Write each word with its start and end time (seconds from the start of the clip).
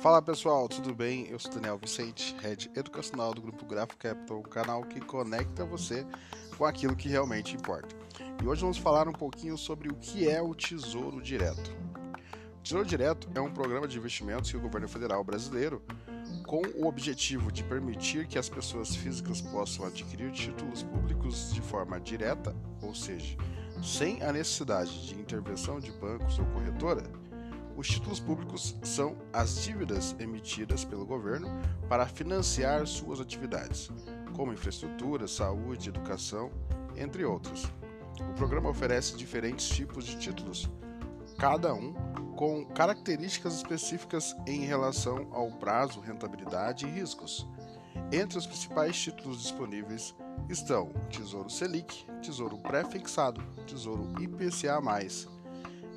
Fala 0.00 0.22
pessoal, 0.22 0.66
tudo 0.66 0.94
bem? 0.94 1.26
Eu 1.28 1.38
sou 1.38 1.52
Daniel 1.52 1.76
Vicente, 1.76 2.34
Head 2.40 2.70
Educacional 2.74 3.34
do 3.34 3.42
Grupo 3.42 3.66
Graph 3.66 3.90
Capital, 3.98 4.38
o 4.38 4.42
canal 4.42 4.82
que 4.82 4.98
conecta 4.98 5.62
você 5.62 6.06
com 6.56 6.64
aquilo 6.64 6.96
que 6.96 7.06
realmente 7.06 7.54
importa. 7.54 7.94
E 8.42 8.46
hoje 8.46 8.62
vamos 8.62 8.78
falar 8.78 9.06
um 9.08 9.12
pouquinho 9.12 9.58
sobre 9.58 9.90
o 9.90 9.94
que 9.96 10.26
é 10.26 10.40
o 10.40 10.54
Tesouro 10.54 11.20
Direto. 11.20 11.70
O 12.58 12.62
Tesouro 12.62 12.86
Direto 12.86 13.28
é 13.34 13.42
um 13.42 13.52
programa 13.52 13.86
de 13.86 13.98
investimentos 13.98 14.50
que 14.50 14.56
o 14.56 14.60
governo 14.60 14.88
federal 14.88 15.22
brasileiro, 15.22 15.82
com 16.46 16.62
o 16.76 16.86
objetivo 16.86 17.52
de 17.52 17.62
permitir 17.62 18.26
que 18.26 18.38
as 18.38 18.48
pessoas 18.48 18.96
físicas 18.96 19.42
possam 19.42 19.84
adquirir 19.84 20.32
títulos 20.32 20.82
públicos 20.82 21.52
de 21.52 21.60
forma 21.60 22.00
direta, 22.00 22.56
ou 22.80 22.94
seja, 22.94 23.36
sem 23.82 24.22
a 24.22 24.32
necessidade 24.32 25.08
de 25.08 25.20
intervenção 25.20 25.78
de 25.78 25.92
bancos 25.92 26.38
ou 26.38 26.46
corretora, 26.46 27.02
os 27.80 27.88
títulos 27.88 28.20
públicos 28.20 28.76
são 28.82 29.16
as 29.32 29.62
dívidas 29.62 30.14
emitidas 30.18 30.84
pelo 30.84 31.06
governo 31.06 31.48
para 31.88 32.06
financiar 32.06 32.86
suas 32.86 33.20
atividades, 33.20 33.88
como 34.36 34.52
infraestrutura, 34.52 35.26
saúde, 35.26 35.88
educação, 35.88 36.50
entre 36.94 37.24
outros. 37.24 37.64
O 38.20 38.34
programa 38.34 38.68
oferece 38.68 39.16
diferentes 39.16 39.66
tipos 39.66 40.04
de 40.04 40.18
títulos, 40.18 40.68
cada 41.38 41.72
um 41.72 41.94
com 42.36 42.66
características 42.66 43.54
específicas 43.54 44.36
em 44.46 44.60
relação 44.60 45.28
ao 45.32 45.50
prazo, 45.52 46.00
rentabilidade 46.00 46.86
e 46.86 46.90
riscos. 46.90 47.48
Entre 48.12 48.36
os 48.36 48.46
principais 48.46 49.00
títulos 49.00 49.40
disponíveis 49.40 50.14
estão 50.50 50.90
Tesouro 51.08 51.48
Selic, 51.48 52.04
Tesouro 52.20 52.58
Pré-Fixado, 52.58 53.42
Tesouro 53.66 54.06
IPCA+, 54.20 54.82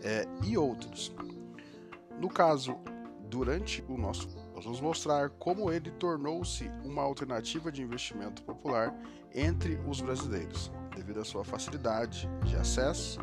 é, 0.01 0.25
e 0.45 0.57
outros. 0.57 1.13
No 2.19 2.29
caso, 2.29 2.77
durante 3.29 3.83
o 3.87 3.97
nosso, 3.97 4.27
nós 4.53 4.63
vamos 4.63 4.79
mostrar 4.79 5.29
como 5.31 5.71
ele 5.71 5.91
tornou-se 5.91 6.69
uma 6.83 7.01
alternativa 7.01 7.71
de 7.71 7.81
investimento 7.81 8.43
popular 8.43 8.93
entre 9.33 9.79
os 9.87 9.99
brasileiros, 9.99 10.71
devido 10.95 11.19
à 11.19 11.25
sua 11.25 11.43
facilidade 11.43 12.29
de 12.45 12.55
acesso, 12.55 13.19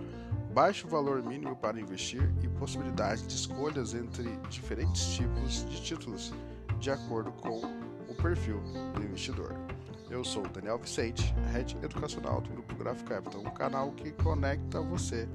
baixo 0.53 0.89
valor 0.89 1.23
mínimo 1.23 1.55
para 1.55 1.81
investir 1.81 2.29
e 2.43 2.49
possibilidade 2.49 3.27
de 3.27 3.35
escolhas 3.35 3.95
entre 3.95 4.37
diferentes 4.49 5.15
tipos 5.15 5.65
de 5.71 5.81
títulos, 5.81 6.35
de 6.79 6.91
acordo 6.91 7.31
com 7.33 7.61
o 8.09 8.15
perfil 8.21 8.61
do 8.95 9.03
investidor. 9.05 9.55
Eu 10.11 10.25
sou 10.25 10.43
Daniel 10.49 10.77
Vicente, 10.77 11.33
Head 11.53 11.77
Educacional 11.85 12.41
do 12.41 12.51
Grupo 12.51 12.75
Graph 12.75 13.05
Capital, 13.05 13.43
um 13.43 13.55
canal 13.55 13.93
que 13.93 14.11
conecta 14.11 14.81
você 14.81 15.29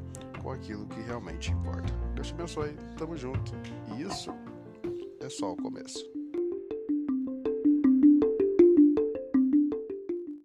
com 0.45 0.51
aquilo 0.51 0.85
que 0.85 1.01
realmente 1.01 1.51
importa. 1.51 1.91
Deus 2.13 2.27
te 2.27 2.33
abençoe, 2.35 2.77
tamo 2.97 3.17
junto. 3.17 3.51
E 3.97 4.03
isso 4.03 4.31
é 5.19 5.27
só 5.27 5.53
o 5.53 5.57
começo. 5.57 6.14